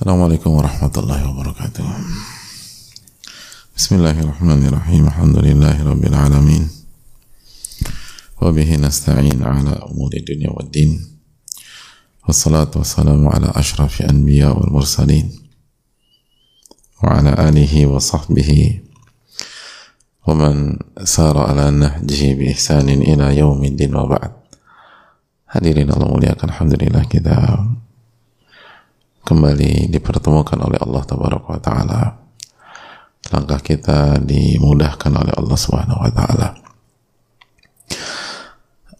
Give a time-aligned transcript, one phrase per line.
[0.00, 1.84] السلام عليكم ورحمة الله وبركاته.
[3.76, 5.02] بسم الله الرحمن الرحيم.
[5.12, 6.64] الحمد لله رب العالمين.
[8.40, 11.20] وبه نستعين على أمور الدنيا والدين.
[12.24, 15.36] والصلاة والسلام على أشرف الأنبياء والمرسلين.
[17.04, 18.80] وعلى آله وصحبه
[20.24, 24.32] ومن سار على نهجه بإحسان إلى يوم الدين وبعد.
[25.44, 27.36] Hadirin Allah muliakan Alhamdulillah kita
[29.24, 32.02] kembali dipertemukan oleh Allah Tabaraka Ta'ala.
[33.30, 36.48] Langkah kita dimudahkan oleh Allah Subhanahu wa Ta'ala.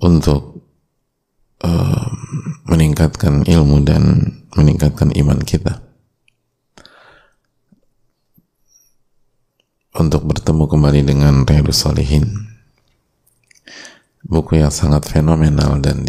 [0.01, 0.65] Untuk
[1.65, 2.09] uh,
[2.71, 4.03] meningkatkan ilmu dan
[4.55, 5.83] meningkatkan iman kita.
[9.91, 12.49] Untuk bertemu kembali dengan Riyadus Salihin.
[14.23, 16.07] Buku yang sangat fenomenal dan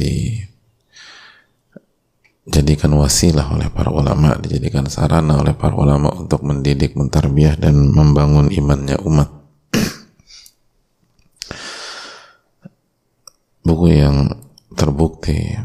[2.51, 8.51] dijadikan wasilah oleh para ulama, dijadikan sarana oleh para ulama untuk mendidik, mentarbiah dan membangun
[8.51, 9.31] imannya umat.
[13.63, 14.35] buku yang
[14.75, 15.63] terbukti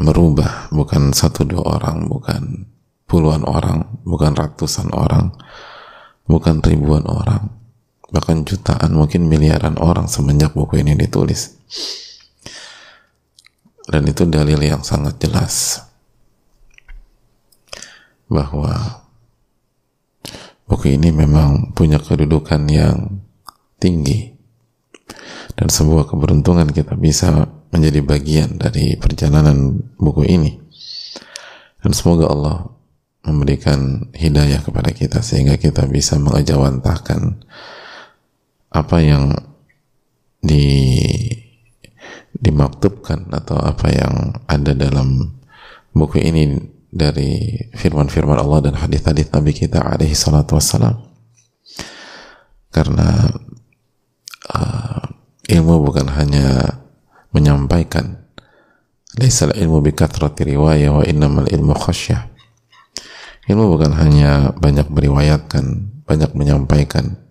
[0.00, 2.64] merubah bukan satu dua orang, bukan
[3.04, 5.28] puluhan orang, bukan ratusan orang,
[6.24, 7.52] bukan ribuan orang,
[8.08, 11.52] bahkan jutaan mungkin miliaran orang semenjak buku ini ditulis
[13.86, 15.86] dan itu dalil yang sangat jelas.
[18.26, 19.06] Bahwa
[20.66, 23.22] buku ini memang punya kedudukan yang
[23.78, 24.34] tinggi.
[25.56, 27.32] Dan sebuah keberuntungan kita bisa
[27.70, 30.52] menjadi bagian dari perjalanan buku ini.
[31.80, 32.66] Dan semoga Allah
[33.22, 37.42] memberikan hidayah kepada kita sehingga kita bisa mengejawantahkan
[38.70, 39.34] apa yang
[40.42, 40.66] di
[42.36, 44.14] dimaktubkan atau apa yang
[44.46, 45.36] ada dalam
[45.96, 46.56] buku ini
[46.92, 51.00] dari firman-firman Allah dan hadis-hadis Nabi kita alaihi salatu wassalam
[52.72, 53.32] karena
[54.52, 55.02] uh,
[55.48, 56.80] ilmu bukan hanya
[57.32, 58.20] menyampaikan
[59.16, 62.28] laisal ilmu bikatrati riwayah wa innamal ilmu khasyah
[63.48, 65.64] ilmu bukan hanya banyak meriwayatkan
[66.04, 67.26] banyak menyampaikan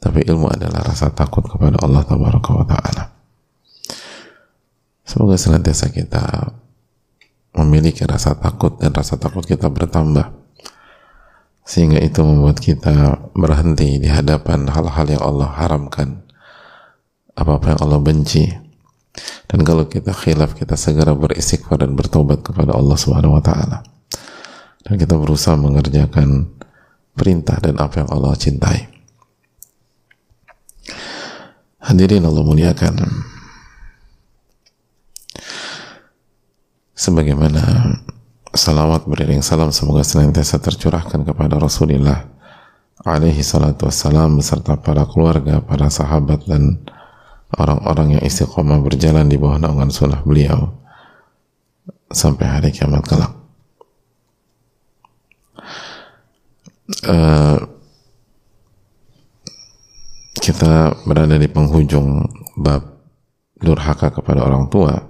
[0.00, 3.19] tapi ilmu adalah rasa takut kepada Allah Tabaraka wa Ta'ala.
[5.10, 6.54] Semoga senantiasa kita
[7.58, 10.30] memiliki rasa takut dan rasa takut kita bertambah.
[11.66, 16.22] Sehingga itu membuat kita berhenti di hadapan hal-hal yang Allah haramkan.
[17.34, 18.54] Apa-apa yang Allah benci.
[19.50, 23.82] Dan kalau kita khilaf kita segera beristighfar dan bertobat kepada Allah Subhanahu wa taala.
[24.86, 26.54] Dan kita berusaha mengerjakan
[27.18, 28.86] perintah dan apa yang Allah cintai.
[31.82, 32.94] Hadirin Allah muliakan.
[37.00, 37.96] Sebagaimana
[38.52, 42.28] salawat beriring salam semoga senantiasa tercurahkan kepada Rasulullah
[43.00, 46.76] alaihi salatu wassalam beserta para keluarga, para sahabat dan
[47.56, 50.76] orang-orang yang istiqomah berjalan di bawah naungan sunnah beliau
[52.12, 53.32] sampai hari kiamat kelak.
[57.08, 57.64] Uh,
[60.36, 62.28] kita berada di penghujung
[62.60, 63.00] bab
[63.56, 65.09] durhaka kepada orang tua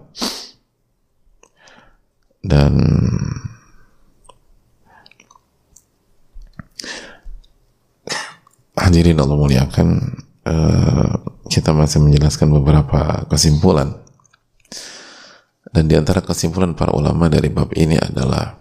[2.41, 2.73] dan
[8.77, 9.89] hadirin Allah muliakan
[10.49, 11.13] uh,
[11.47, 14.01] kita masih menjelaskan beberapa kesimpulan.
[15.71, 18.59] Dan di antara kesimpulan para ulama dari bab ini adalah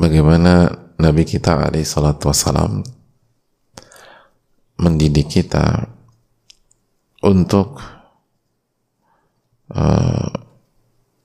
[0.00, 2.80] bagaimana Nabi kita alaihi salatu wassalam
[4.80, 5.84] mendidik kita
[7.20, 7.76] untuk
[9.76, 10.39] uh,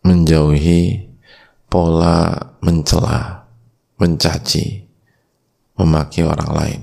[0.06, 1.10] menjauhi
[1.66, 3.50] pola mencela,
[3.98, 4.86] mencaci,
[5.82, 6.82] memaki orang lain.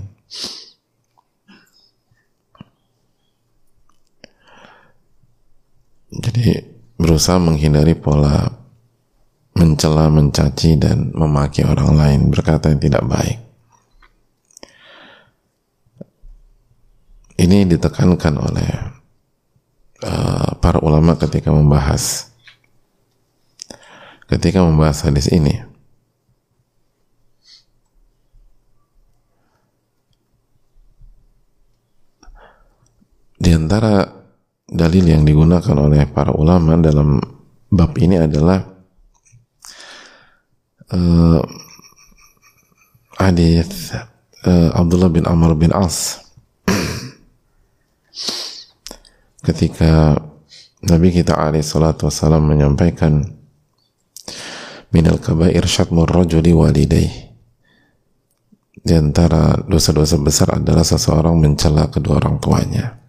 [6.13, 6.61] Jadi
[6.99, 8.51] berusaha menghindari pola
[9.55, 13.39] mencela, mencaci dan memaki orang lain berkata yang tidak baik.
[17.39, 18.71] Ini ditekankan oleh
[20.05, 22.32] uh, para ulama ketika membahas
[24.33, 25.61] ketika membahas hadis ini.
[33.37, 34.09] Di antara
[34.65, 37.21] dalil yang digunakan oleh para ulama dalam
[37.69, 38.65] bab ini adalah
[40.97, 41.43] uh,
[43.21, 43.93] hadis
[44.49, 46.23] uh, Abdullah bin Amr bin As
[49.43, 50.23] ketika
[50.87, 53.42] Nabi kita alaihi salatu wassalam menyampaikan
[54.93, 57.33] minal kabair syatmur rajuli walidayh.
[58.83, 63.01] Di antara dosa-dosa besar adalah seseorang mencela kedua orang tuanya.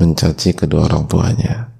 [0.00, 1.70] Mencaci kedua orang tuanya.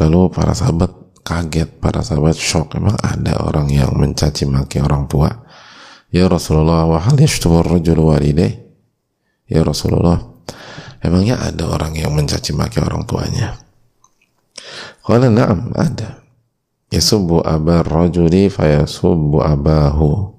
[0.00, 5.28] Lalu para sahabat kaget para sahabat shock emang ada orang yang mencaci maki orang tua?
[6.12, 8.60] Ya Rasulullah wa hal yashtumur rajul walidayh?
[9.48, 10.20] Ya Rasulullah
[11.00, 13.56] emangnya ada orang yang mencaci maki orang tuanya?
[15.02, 16.21] Qala na'am ada
[16.92, 20.36] yasubbu abar rajuli fayasubbu abahu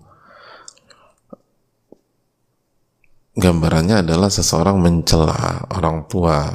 [3.33, 6.53] gambarannya adalah seseorang mencela orang tua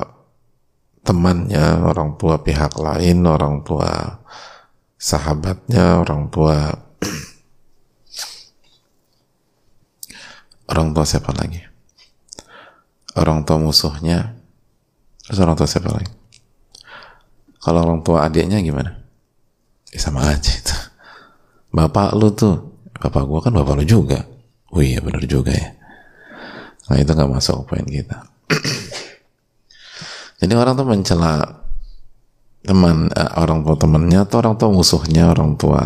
[1.03, 4.21] temannya, orang tua pihak lain, orang tua
[5.01, 6.69] sahabatnya, orang tua
[10.71, 11.65] orang tua siapa lagi?
[13.19, 14.39] Orang tua musuhnya,
[15.27, 16.13] terus orang tua siapa lagi?
[17.59, 19.08] Kalau orang tua adiknya gimana?
[19.93, 20.77] Ya sama aja itu.
[21.73, 24.25] Bapak lu tuh bapak gua kan bapak lu juga.
[24.73, 25.71] Oh iya benar juga ya.
[26.89, 28.25] Nah itu nggak masuk poin kita.
[30.41, 31.35] Jadi orang tuh mencela
[32.65, 35.85] teman eh, orang tua temannya atau orang tua musuhnya orang tua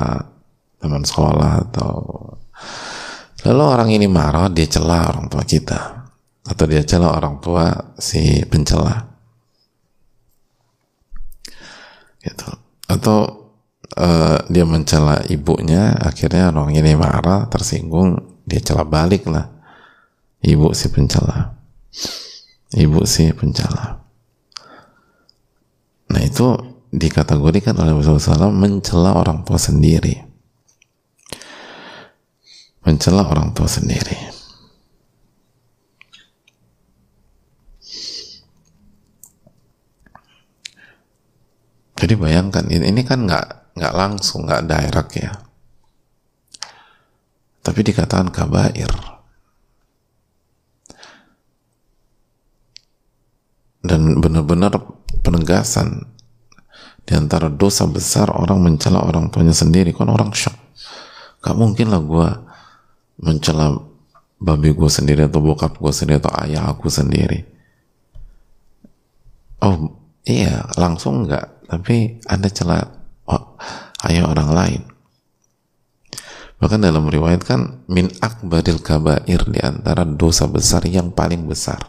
[0.83, 1.95] teman sekolah atau
[3.47, 6.11] lalu orang ini marah dia cela orang tua kita.
[6.43, 8.99] Atau dia cela orang tua si pencela.
[12.23, 12.51] Gitu.
[12.87, 13.42] Atau
[13.97, 19.49] uh, dia mencela ibunya akhirnya orang ini marah tersinggung dia cela balik lah.
[20.43, 21.55] Ibu si pencela.
[22.75, 24.03] Ibu si pencela.
[26.11, 26.59] Nah itu
[26.93, 30.19] dikategorikan oleh Rasulullah SAW mencela orang tua sendiri.
[32.83, 34.35] Mencela orang tua sendiri.
[42.03, 45.33] Jadi bayangkan ini, ini kan nggak nggak langsung nggak direct ya.
[47.63, 48.91] Tapi dikatakan kabair.
[53.83, 54.79] Dan benar-benar
[55.23, 56.07] penegasan
[57.03, 59.91] di antara dosa besar orang mencela orang tuanya sendiri.
[59.95, 60.55] Kan orang shock.
[61.43, 62.29] Gak mungkin lah gue
[63.23, 63.75] mencela
[64.43, 67.47] babi gue sendiri atau bokap gue sendiri atau ayah aku sendiri.
[69.63, 69.95] Oh
[70.27, 72.83] iya langsung enggak tapi ada celah
[74.09, 74.83] ayah orang lain.
[76.63, 81.83] Bahkan dalam riwayat kan min akbaril kabair di antara dosa besar yang paling besar.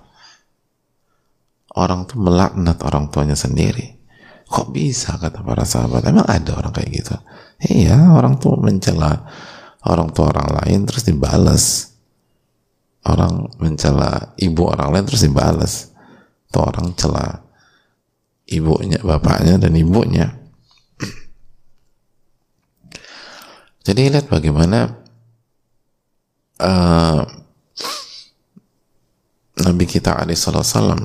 [1.73, 4.01] Orang tuh melaknat orang tuanya sendiri.
[4.49, 6.05] Kok bisa kata para sahabat?
[6.05, 7.15] Emang ada orang kayak gitu?
[7.63, 9.25] Iya orang tuh mencela
[9.87, 11.93] orang tua orang lain terus dibalas
[13.03, 15.91] orang mencela ibu orang lain terus dibalas
[16.49, 17.43] atau orang cela
[18.47, 20.42] ibunya bapaknya dan ibunya
[23.83, 24.95] Jadi lihat bagaimana
[26.63, 27.21] uh,
[29.59, 31.03] Nabi kita Alaihissalam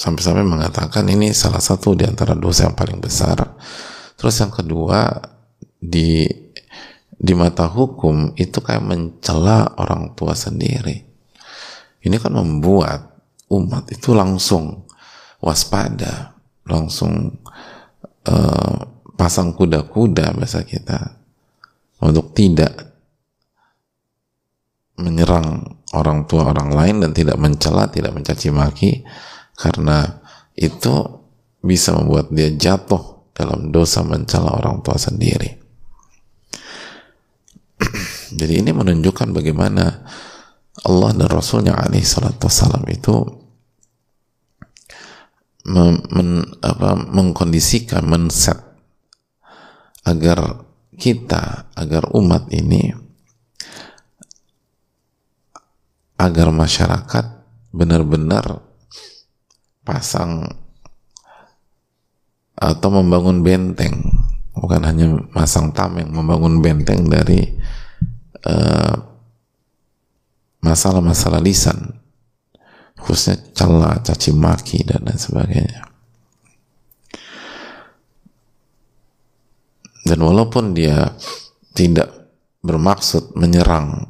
[0.00, 3.36] sampai-sampai mengatakan ini salah satu di antara dosa yang paling besar.
[4.16, 5.12] Terus yang kedua
[5.76, 6.24] di
[7.12, 11.04] di mata hukum itu kayak mencela orang tua sendiri.
[12.02, 13.12] Ini kan membuat
[13.52, 14.88] umat itu langsung
[15.38, 16.34] waspada,
[16.66, 17.38] langsung
[18.26, 18.76] uh,
[19.14, 21.21] pasang kuda-kuda bahasa kita
[22.02, 22.92] untuk tidak
[24.98, 28.90] menyerang orang tua orang lain dan tidak mencela, tidak mencaci maki
[29.56, 30.20] karena
[30.58, 31.22] itu
[31.62, 35.62] bisa membuat dia jatuh dalam dosa mencela orang tua sendiri.
[38.38, 40.04] Jadi ini menunjukkan bagaimana
[40.82, 42.48] Allah dan Rasulnya alaihi salatu
[42.88, 43.16] itu
[45.68, 48.58] men, apa, mengkondisikan, men-set
[50.02, 52.92] agar kita agar umat ini
[56.20, 57.26] agar masyarakat
[57.72, 58.62] benar-benar
[59.82, 60.46] pasang
[62.54, 64.06] atau membangun benteng
[64.54, 67.42] bukan hanya masang tameng membangun benteng dari
[68.46, 68.94] eh,
[70.62, 71.98] masalah-masalah uh, lisan
[73.02, 75.91] khususnya celah, caci maki dan lain sebagainya
[80.02, 81.14] dan walaupun dia
[81.72, 82.10] tidak
[82.62, 84.06] bermaksud menyerang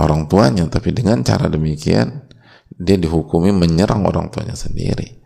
[0.00, 2.24] orang tuanya tapi dengan cara demikian
[2.72, 5.20] dia dihukumi menyerang orang tuanya sendiri.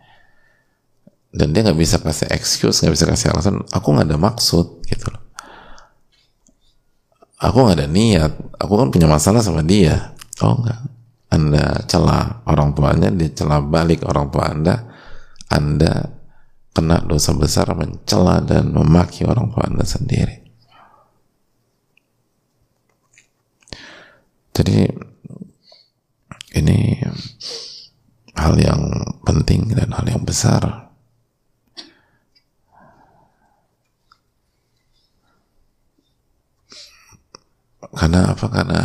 [1.37, 5.13] Dan dia nggak bisa kasih excuse nggak bisa kasih alasan aku nggak ada maksud gitu
[5.13, 5.23] loh.
[7.37, 10.17] Aku nggak ada niat aku kan punya masalah sama dia.
[10.41, 10.97] Oh enggak
[11.27, 14.75] anda celah orang tuanya dia celah balik orang tua anda
[15.51, 16.16] anda
[16.77, 20.45] kena dosa besar mencela dan memaki orang tua anda sendiri.
[24.53, 24.85] Jadi
[26.61, 27.01] ini
[28.37, 28.81] hal yang
[29.25, 30.93] penting dan hal yang besar.
[37.97, 38.47] Karena apa?
[38.53, 38.83] Karena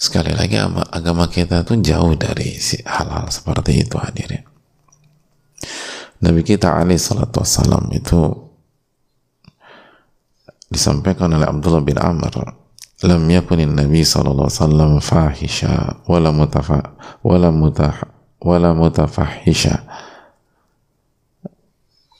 [0.00, 0.56] sekali lagi
[0.96, 2.56] agama kita itu jauh dari
[2.88, 4.48] hal-hal seperti itu hadirin
[6.18, 8.34] Nabi kita Ali salatu wassalam itu
[10.68, 12.58] disampaikan oleh Abdullah bin Amr
[13.06, 17.94] lam yakunin Nabi sallallahu wasallam fahisha wala mutafa wala mutah
[18.42, 19.86] wala mutafahisha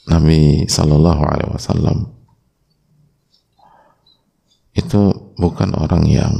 [0.08, 2.18] Nabi sallallahu alaihi wasallam
[4.78, 6.34] itu bukan orang yang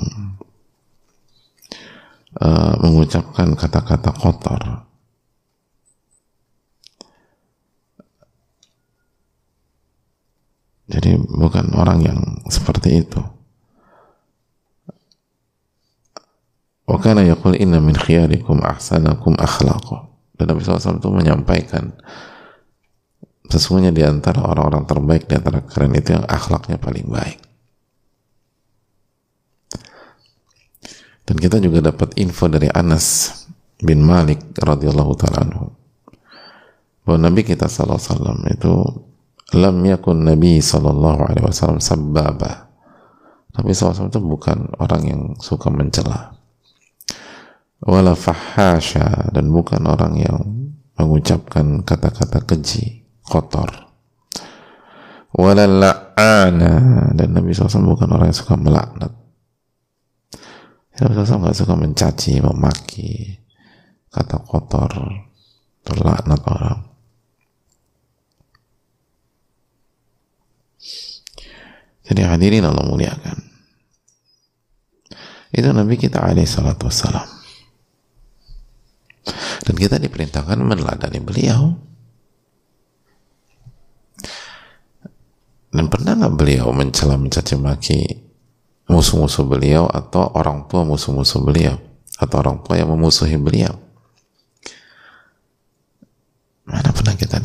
[2.38, 4.87] uh, mengucapkan kata-kata kotor.
[10.88, 13.20] Jadi bukan orang yang seperti itu.
[16.88, 20.08] Wa kana yaqul inna min khiyarikum ahsanakum akhlaqo.
[20.40, 21.92] Dan Nabi SAW itu menyampaikan
[23.48, 27.40] sesungguhnya di antara orang-orang terbaik di antara itu yang akhlaknya paling baik.
[31.28, 33.36] Dan kita juga dapat info dari Anas
[33.84, 35.68] bin Malik radhiyallahu taala anhu
[37.04, 38.72] bahwa Nabi kita sallallahu alaihi wasallam itu
[39.54, 42.68] lam yakun Nabi sallallahu alaihi wasallam sababa.
[43.58, 46.30] Nabi SAW itu bukan orang yang suka mencela.
[47.82, 50.38] Wala fahasha dan bukan orang yang
[50.94, 53.90] mengucapkan kata-kata keji, kotor.
[55.34, 56.74] Wala la'ana
[57.18, 59.10] dan Nabi SAW bukan orang yang suka melaknat
[60.98, 63.38] Nabi SAW nggak suka mencaci, memaki,
[64.10, 64.90] kata kotor,
[65.86, 66.87] terlaknat orang.
[72.08, 73.36] Jadi hadirin Allah muliakan.
[75.52, 77.28] Itu Nabi kita alaihi salatu wassalam.
[79.68, 81.76] Dan kita diperintahkan meneladani beliau.
[85.68, 88.00] Dan pernah nggak beliau mencela mencaci maki
[88.88, 91.76] musuh-musuh beliau atau orang tua musuh-musuh beliau
[92.16, 93.76] atau orang tua yang memusuhi beliau
[96.68, 97.40] mana pernah kita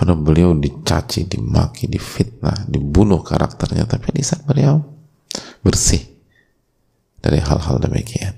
[0.00, 4.80] pada beliau dicaci, dimaki, difitnah, dibunuh karakternya tapi di saat beliau
[5.60, 6.00] bersih
[7.20, 8.32] dari hal-hal demikian.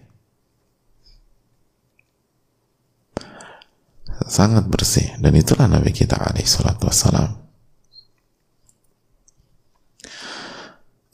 [4.27, 5.15] Sangat bersih.
[5.23, 7.31] Dan itulah Nabi kita alaihi salatu wassalam.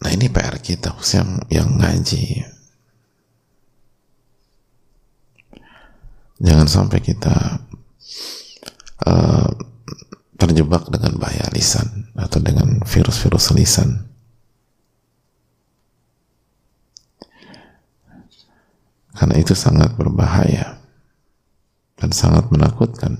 [0.00, 2.24] Nah ini PR kita yang, yang ngaji.
[6.40, 7.36] Jangan sampai kita
[9.04, 9.67] uh,
[10.38, 14.06] terjebak dengan bahaya lisan atau dengan virus-virus lisan.
[19.18, 20.78] Karena itu sangat berbahaya
[21.98, 23.18] dan sangat menakutkan.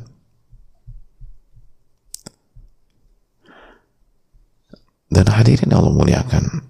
[5.11, 6.63] Dan hadirin Allah muliakan.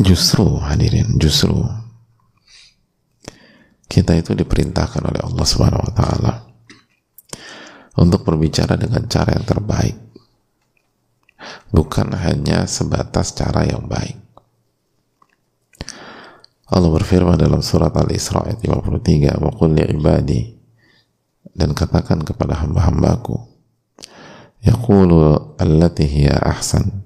[0.00, 1.68] Justru hadirin, justru
[3.90, 6.32] kita itu diperintahkan oleh Allah Subhanahu wa taala
[7.98, 9.98] untuk berbicara dengan cara yang terbaik.
[11.74, 14.14] Bukan hanya sebatas cara yang baik.
[16.70, 20.54] Allah berfirman dalam surat Al-Isra ayat 53, "Wa qul ibadi"
[21.50, 23.50] dan katakan kepada hamba-hambaku
[24.62, 27.02] yaqulu allati hiya ahsan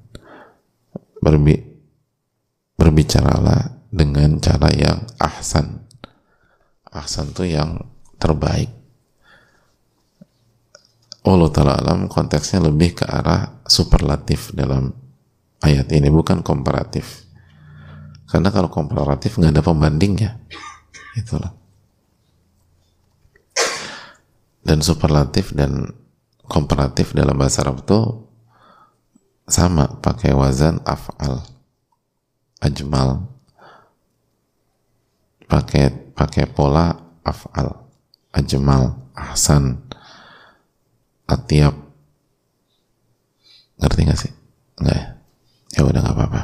[1.23, 1.55] berbi
[2.75, 5.84] berbicaralah dengan cara yang ahsan
[6.95, 7.83] ahsan itu yang
[8.23, 8.71] terbaik.
[11.25, 14.93] Allah Ta'ala alam konteksnya lebih ke arah superlatif dalam
[15.65, 17.25] ayat ini bukan komparatif.
[18.29, 20.37] Karena kalau komparatif nggak ada pembandingnya.
[21.21, 21.53] Itulah.
[24.65, 25.93] Dan superlatif dan
[26.49, 28.01] komparatif dalam bahasa Arab itu
[29.45, 31.45] sama pakai wazan af'al
[32.65, 33.34] ajmal
[35.47, 36.93] pakai pakai pola
[37.25, 37.89] af'al
[38.35, 39.81] ajmal ahsan.
[41.25, 41.73] Atiap.
[43.81, 44.33] Ngerti gak sih?
[44.77, 45.07] Nggak ya?
[45.75, 46.43] Ya udah nggak apa-apa.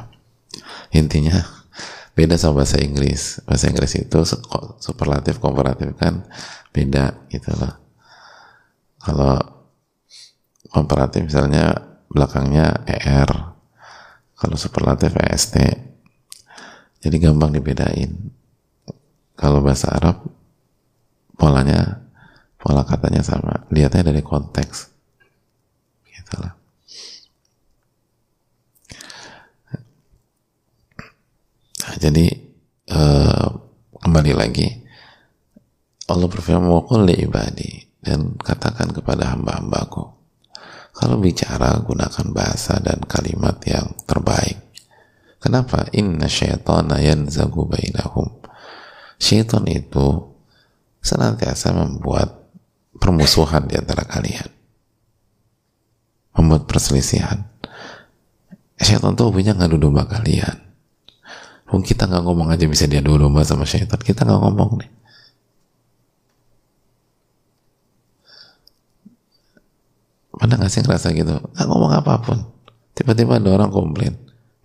[0.96, 1.36] Intinya
[2.16, 3.44] beda sama bahasa Inggris.
[3.44, 4.18] Bahasa Inggris itu
[4.80, 6.24] superlatif komparatif kan
[6.72, 7.76] beda gitu loh.
[9.00, 9.60] Kalau
[10.70, 13.30] komparatif misalnya belakangnya ER
[14.34, 15.56] kalau superlatif EST
[17.02, 18.34] jadi gampang dibedain
[19.40, 20.20] kalau bahasa Arab
[21.40, 22.04] polanya
[22.60, 23.64] pola katanya sama.
[23.72, 24.92] Lihatnya dari konteks.
[26.04, 26.52] Gitu nah,
[31.96, 32.28] jadi
[32.92, 33.48] uh,
[34.04, 34.68] kembali lagi.
[36.10, 37.70] Allah berfirman wa li ibadi
[38.02, 40.10] dan katakan kepada hamba-hambaku
[40.90, 44.58] kalau bicara gunakan bahasa dan kalimat yang terbaik.
[45.38, 45.86] Kenapa?
[45.94, 48.39] Inna syaitana yanzagu bainahum
[49.20, 50.32] syaitan itu
[51.04, 52.50] senantiasa membuat
[52.96, 54.48] permusuhan di antara kalian
[56.34, 57.44] membuat perselisihan
[58.80, 60.72] syaitan tuh hobinya ngadu domba kalian
[61.70, 64.90] Mungkin kita nggak ngomong aja bisa dia dulu domba sama syaitan kita nggak ngomong nih
[70.40, 71.36] Pernah gak sih ngerasa gitu?
[71.52, 72.40] Gak ngomong apa pun.
[72.96, 74.16] Tiba-tiba ada orang komplain.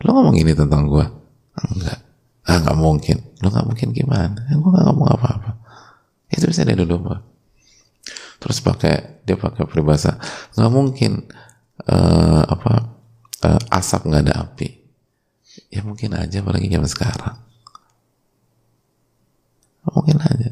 [0.08, 1.04] Lo ngomong ini tentang gue?
[1.52, 2.00] Enggak.
[2.46, 3.18] Ah gak mungkin.
[3.42, 4.38] Lo gak mungkin gimana?
[4.48, 5.52] Ya, gue gak ngomong apa-apa.
[6.30, 7.36] Itu bisa dia dulu mbak
[8.46, 10.22] terus pakai dia pakai peribahasa
[10.54, 11.26] nggak mungkin
[11.90, 12.94] uh, apa
[13.42, 14.70] uh, asap nggak ada api.
[15.72, 17.38] Ya mungkin aja apalagi zaman sekarang.
[19.88, 20.50] Mungkin aja.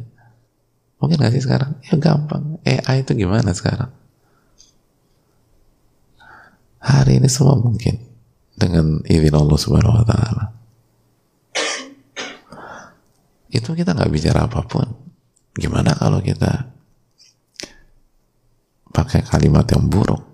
[0.98, 1.76] Mungkin gak sih sekarang?
[1.84, 2.64] Ya gampang.
[2.64, 3.92] AI itu gimana sekarang?
[6.80, 8.00] Hari ini semua mungkin
[8.56, 10.46] dengan izin Allah Subhanahu Wa Taala
[13.54, 14.90] itu kita nggak bicara apa pun.
[15.54, 16.74] Gimana kalau kita
[18.90, 20.26] pakai kalimat yang buruk?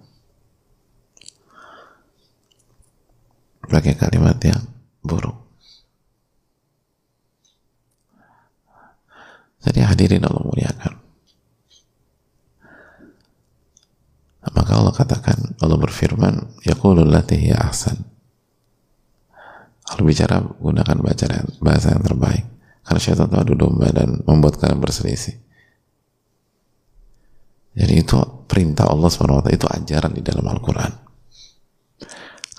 [3.68, 4.64] Pakai kalimat yang
[5.04, 5.36] buruk.
[9.68, 10.94] Jadi hadirin Allah muliakan.
[14.50, 18.00] Maka Allah katakan Allah berfirman yaqulul latihi ahsan.
[19.84, 20.98] Kalau bicara gunakan
[21.60, 22.59] bahasa yang terbaik
[22.90, 25.38] karena syaitan itu adu domba dan membuat kalian berselisih
[27.80, 28.18] jadi itu
[28.50, 30.92] perintah Allah SWT itu ajaran di dalam Al-Quran.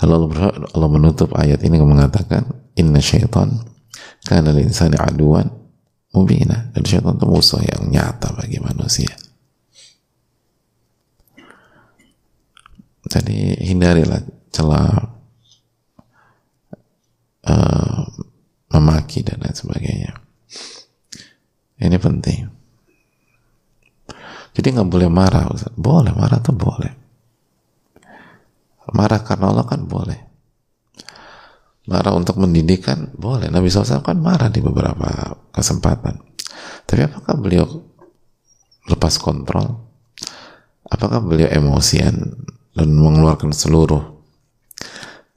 [0.01, 0.33] Kalau
[0.73, 2.49] Allah menutup ayat ini mengatakan
[2.81, 3.53] Inna syaitan
[4.25, 5.45] karena insani aduan
[6.17, 9.13] mubina dan syaitan itu musuh yang nyata bagi manusia.
[13.11, 14.89] Jadi hindarilah celah
[17.45, 18.03] uh,
[18.71, 20.13] memaki dan lain sebagainya.
[21.81, 22.41] Ini penting.
[24.51, 25.73] Jadi nggak boleh marah, Ustaz.
[25.75, 26.93] Boleh, marah tuh boleh.
[28.91, 30.19] Marah karena Allah kan boleh.
[31.87, 33.51] Marah untuk mendidikan boleh.
[33.51, 36.19] Nabi SAW kan marah di beberapa kesempatan.
[36.87, 37.67] Tapi apakah beliau
[38.91, 39.87] lepas kontrol?
[40.91, 42.35] Apakah beliau emosian
[42.75, 44.03] dan mengeluarkan seluruh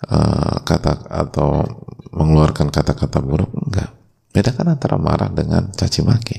[0.09, 1.65] uh, kata atau
[2.13, 3.49] mengeluarkan kata-kata buruk?
[3.57, 3.89] Enggak.
[4.33, 6.37] Bedakan antara marah dengan caci maki.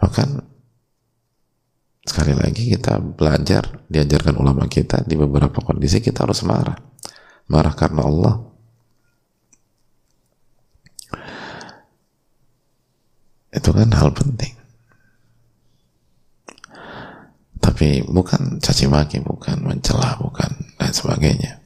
[0.00, 0.28] Bahkan
[2.08, 6.80] sekali lagi kita belajar diajarkan ulama kita di beberapa kondisi kita harus marah
[7.52, 8.34] marah karena Allah
[13.52, 14.56] itu kan hal penting
[17.60, 20.48] tapi bukan caci maki bukan mencela bukan
[20.80, 21.60] dan sebagainya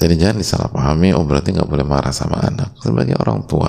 [0.00, 2.72] jadi jangan disalahpahami oh berarti nggak boleh marah sama anak.
[2.80, 3.68] Sebagai orang tua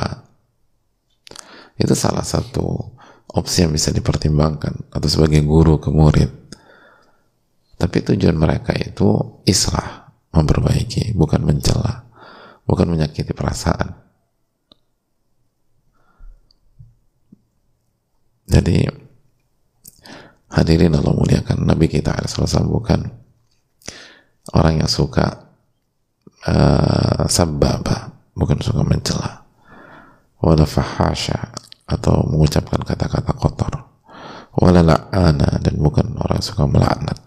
[1.75, 2.95] itu salah satu
[3.35, 6.31] opsi yang bisa dipertimbangkan atau sebagai guru ke murid.
[7.75, 12.07] Tapi tujuan mereka itu islah memperbaiki bukan mencela
[12.63, 13.91] bukan menyakiti perasaan.
[18.47, 18.87] Jadi
[20.47, 23.03] hadirin Allah muliakan Nabi kita SAW bukan
[24.55, 25.50] orang yang suka
[26.47, 29.45] uh, sababa bukan suka mencela.
[30.41, 31.53] Wala fahasha
[31.85, 33.73] atau mengucapkan kata-kata kotor.
[34.57, 37.19] Wala la'ana dan bukan orang suka melaknat.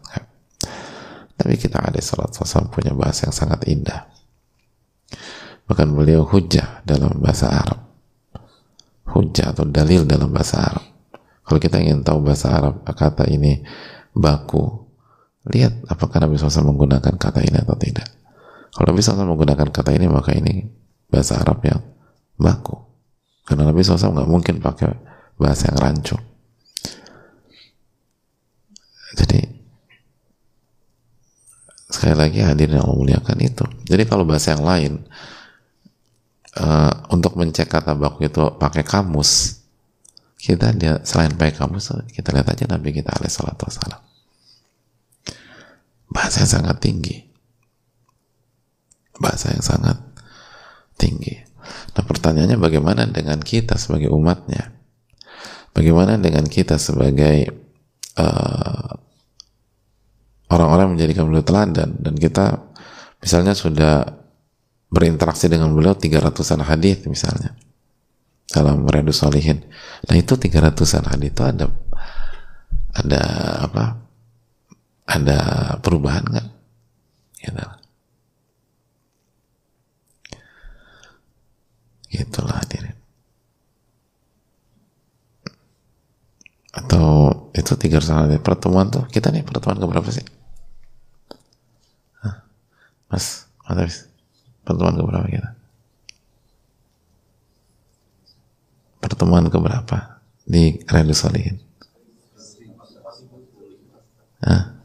[1.34, 4.06] Tapi kita ada salat sasam punya bahasa yang sangat indah.
[5.66, 7.80] Bahkan beliau hujah dalam bahasa Arab.
[9.08, 10.84] Hujah atau dalil dalam bahasa Arab.
[11.44, 13.60] Kalau kita ingin tahu bahasa Arab kata ini
[14.14, 14.84] baku
[15.50, 18.23] lihat apakah Nabi SAW menggunakan kata ini atau tidak
[18.74, 20.66] kalau Nabi SAW menggunakan kata ini maka ini
[21.06, 21.78] bahasa Arab yang
[22.34, 22.84] baku
[23.44, 24.88] karena Nabi SAW nggak mungkin pakai
[25.36, 26.16] bahasa yang rancu.
[29.14, 29.40] Jadi
[31.86, 33.64] sekali lagi hadirin yang memuliakan itu.
[33.86, 34.92] Jadi kalau bahasa yang lain
[36.58, 39.62] uh, untuk mencek kata baku itu pakai kamus,
[40.40, 44.02] kita dia selain pakai kamus kita lihat aja Nabi kita alaihissalatu wassalam.
[46.10, 47.33] Bahasa yang sangat tinggi.
[49.18, 49.96] Bahasa yang sangat
[50.98, 51.38] tinggi.
[51.94, 54.74] Nah pertanyaannya bagaimana dengan kita sebagai umatnya?
[55.74, 57.50] Bagaimana dengan kita sebagai
[58.20, 58.90] uh,
[60.54, 61.98] orang-orang menjadikan beliau teladan?
[61.98, 62.62] Dan kita
[63.18, 64.06] misalnya sudah
[64.92, 67.58] berinteraksi dengan beliau 300-an hadis misalnya
[68.46, 69.66] dalam Riyadus Salihin
[70.06, 71.66] nah itu 300-an hadis itu ada
[72.94, 73.22] ada
[73.66, 73.84] apa?
[75.04, 75.38] Ada
[75.84, 76.48] perubahan nggak?
[77.42, 77.64] Gitu
[82.14, 82.94] gitulah hadirin.
[86.74, 87.06] Atau
[87.54, 89.06] itu tiga hadis pertemuan tuh?
[89.06, 90.26] Kita nih pertemuan ke berapa sih?
[93.10, 94.10] Mas mas
[94.66, 95.50] pertemuan ke berapa kita?
[98.98, 100.18] Pertemuan ke berapa?
[100.44, 101.64] Di Riyadus Salihin
[104.44, 104.76] Hah?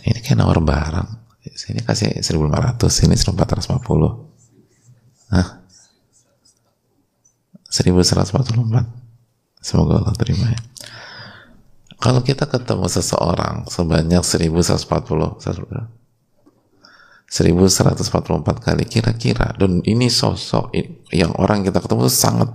[0.00, 1.08] Ini kayak nawar barang.
[1.52, 4.29] Sini kasih 1500, sini 1450.
[5.30, 5.62] Hah?
[7.70, 9.62] 1144.
[9.62, 10.60] Semoga Allah terima ya.
[12.00, 15.38] Kalau kita ketemu seseorang sebanyak 1140,
[17.30, 20.74] 1144 kali kira-kira dan ini sosok
[21.14, 22.50] yang orang kita ketemu sangat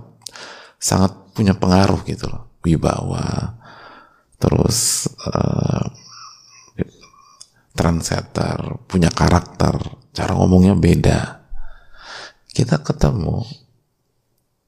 [0.76, 3.56] sangat punya pengaruh gitu loh wibawa
[4.36, 5.88] terus uh,
[7.76, 9.76] trendsetter, punya karakter,
[10.16, 11.45] cara ngomongnya beda.
[12.56, 13.44] Kita ketemu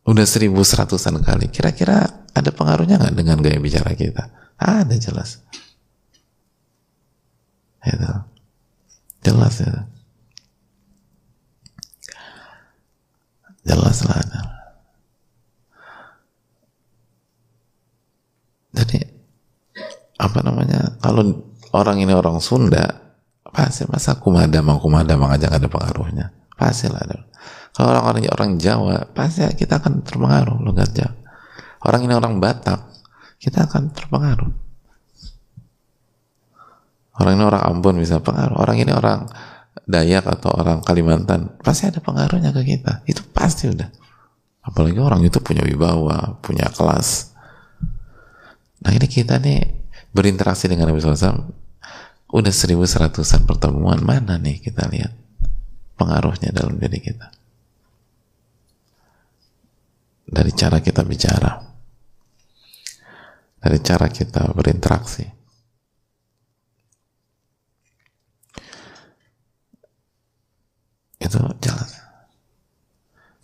[0.05, 1.49] udah seribu seratusan kali.
[1.49, 4.29] Kira-kira ada pengaruhnya nggak dengan gaya bicara kita?
[4.61, 5.41] Ada jelas.
[7.81, 8.13] Itu.
[9.25, 9.89] Jelas ya.
[13.65, 14.41] Jelas lah ada.
[18.77, 19.01] Jadi
[20.21, 21.41] apa namanya kalau
[21.73, 23.17] orang ini orang Sunda
[23.49, 26.27] pasti masa kumadamang kumadamang aja gak ada pengaruhnya
[26.59, 27.07] pasti lah
[27.79, 31.15] kalau orang-orang orang Jawa pasti kita akan terpengaruh logat Jawa.
[31.87, 32.91] Orang ini orang Batak
[33.39, 34.51] kita akan terpengaruh.
[37.23, 38.59] Orang ini orang Ambon bisa pengaruh.
[38.59, 39.31] Orang ini orang
[39.87, 43.07] Dayak atau orang Kalimantan pasti ada pengaruhnya ke kita.
[43.07, 43.87] Itu pasti udah.
[44.67, 47.31] Apalagi orang itu punya wibawa punya kelas.
[48.83, 51.47] Nah ini kita nih berinteraksi dengan Nabi SAW
[52.29, 55.28] udah seribu seratusan pertemuan mana nih kita lihat
[55.99, 57.29] pengaruhnya dalam diri kita.
[60.29, 61.53] Dari cara kita bicara.
[63.59, 65.27] Dari cara kita berinteraksi.
[71.19, 71.99] Itu jelas.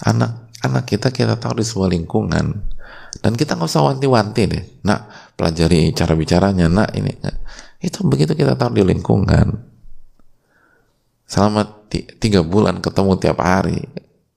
[0.07, 2.47] Anak anak kita kita tahu di sebuah lingkungan
[3.21, 4.65] dan kita nggak usah wanti-wanti deh.
[4.87, 7.11] Nak pelajari cara bicaranya nak ini.
[7.83, 9.74] Itu begitu kita tahu di lingkungan
[11.25, 11.65] selama
[12.21, 13.81] tiga bulan ketemu tiap hari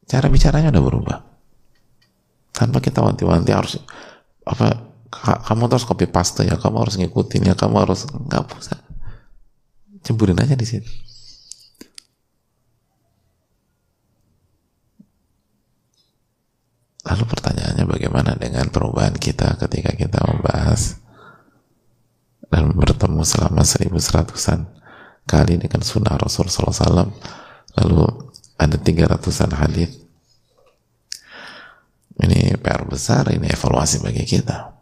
[0.07, 1.17] cara bicaranya udah berubah.
[2.55, 3.77] Tanpa kita wanti-wanti harus
[4.47, 4.87] apa
[5.45, 8.79] kamu terus copy paste ya kamu harus ngikutin ya kamu harus nggak usah
[10.03, 10.87] cemburin aja di situ.
[17.07, 20.99] Lalu pertanyaannya bagaimana dengan perubahan kita ketika kita membahas
[22.51, 24.76] dan bertemu selama seribu seratusan
[25.27, 27.11] kali dengan sunnah Rasul SAW
[27.77, 28.05] lalu
[28.57, 29.91] ada tiga ratusan hadis
[32.17, 34.77] ini PR besar ini evaluasi bagi kita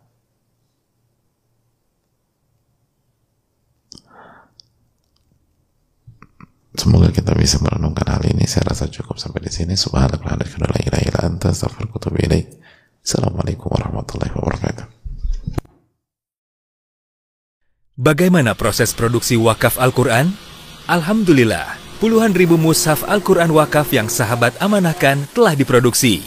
[6.76, 8.44] Semoga kita bisa merenungkan hal ini.
[8.52, 9.80] Saya rasa cukup sampai di sini.
[13.06, 14.95] Assalamualaikum warahmatullahi wabarakatuh.
[17.96, 20.36] Bagaimana proses produksi wakaf Al-Quran?
[20.84, 26.20] Alhamdulillah, puluhan ribu mushaf Al-Quran wakaf yang sahabat amanahkan telah diproduksi.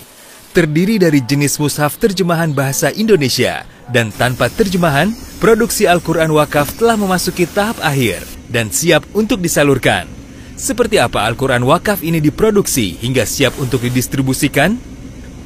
[0.57, 5.12] Terdiri dari jenis mushaf terjemahan bahasa Indonesia dan tanpa terjemahan,
[5.44, 10.09] produksi Al-Quran wakaf telah memasuki tahap akhir dan siap untuk disalurkan.
[10.57, 14.72] Seperti apa Al-Quran wakaf ini diproduksi hingga siap untuk didistribusikan?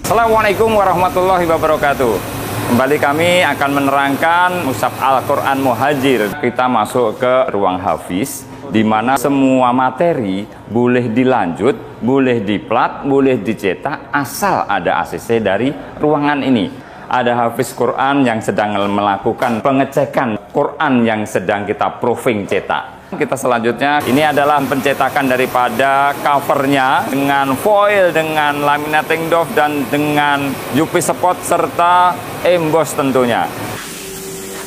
[0.07, 2.42] Assalamualaikum warahmatullahi wabarakatuh.
[2.71, 6.31] Kembali kami akan menerangkan Musab Al-Quran Muhajir.
[6.39, 14.15] Kita masuk ke ruang hafiz, di mana semua materi boleh dilanjut, boleh diplat, boleh dicetak,
[14.15, 16.71] asal ada ACC dari ruangan ini.
[17.11, 24.01] Ada hafiz Quran yang sedang melakukan pengecekan Quran yang sedang kita proving cetak kita selanjutnya
[24.09, 32.17] ini adalah pencetakan daripada covernya dengan foil, dengan laminating doff dan dengan UV spot serta
[32.41, 33.45] emboss tentunya.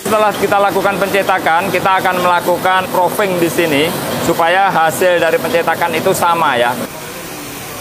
[0.05, 3.83] Setelah kita lakukan pencetakan, kita akan melakukan proofing di sini
[4.21, 6.77] supaya hasil dari pencetakan itu sama ya.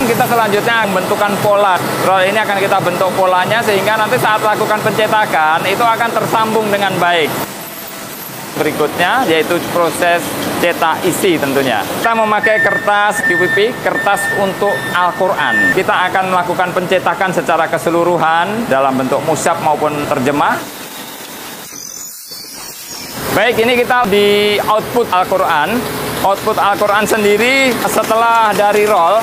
[0.00, 1.77] Kita selanjutnya membentukkan pola.
[2.09, 6.96] Roll ini akan kita bentuk polanya sehingga nanti saat lakukan pencetakan itu akan tersambung dengan
[6.96, 7.54] baik.
[8.55, 10.23] Berikutnya yaitu proses
[10.62, 11.83] cetak isi tentunya.
[11.83, 15.75] Kita memakai kertas QPP, kertas untuk Al-Quran.
[15.75, 20.55] Kita akan melakukan pencetakan secara keseluruhan dalam bentuk musab maupun terjemah.
[23.35, 25.75] Baik, ini kita di output Al-Quran.
[26.23, 29.19] Output Al-Quran sendiri setelah dari roll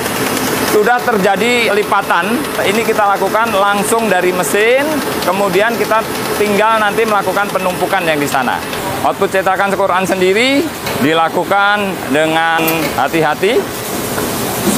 [0.72, 2.36] sudah terjadi lipatan.
[2.60, 4.84] Ini kita lakukan langsung dari mesin,
[5.24, 6.04] kemudian kita
[6.36, 8.81] tinggal nanti melakukan penumpukan yang di sana.
[9.02, 10.62] Output cetakan Quran sendiri
[11.02, 12.62] dilakukan dengan
[12.94, 13.58] hati-hati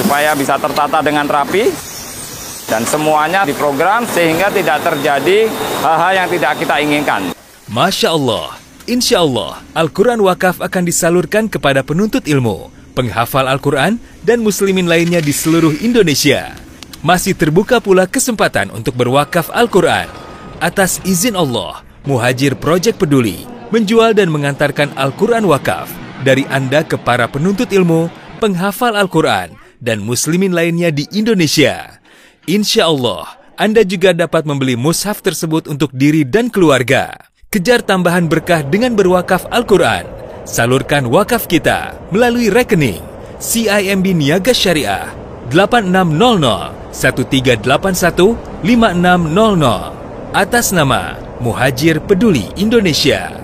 [0.00, 1.68] supaya bisa tertata dengan rapi
[2.64, 5.48] dan semuanya diprogram sehingga tidak terjadi
[5.84, 7.22] hal-hal yang tidak kita inginkan.
[7.68, 8.56] Masya Allah,
[8.88, 15.34] Insya Allah, Al-Quran Wakaf akan disalurkan kepada penuntut ilmu penghafal Al-Quran, dan muslimin lainnya di
[15.34, 16.54] seluruh Indonesia.
[17.04, 20.08] Masih terbuka pula kesempatan untuk berwakaf Al-Quran.
[20.62, 25.90] Atas izin Allah, Muhajir Project Peduli menjual dan mengantarkan Al-Quran wakaf
[26.22, 28.06] dari Anda ke para penuntut ilmu,
[28.38, 31.98] penghafal Al-Quran, dan muslimin lainnya di Indonesia.
[32.46, 33.26] Insya Allah,
[33.58, 37.18] Anda juga dapat membeli mushaf tersebut untuk diri dan keluarga.
[37.50, 43.00] Kejar tambahan berkah dengan berwakaf Al-Quran Salurkan wakaf kita melalui rekening
[43.40, 45.08] CIMB Niaga Syariah
[45.48, 53.43] 8600 1381 5600 atas nama Muhajir Peduli Indonesia.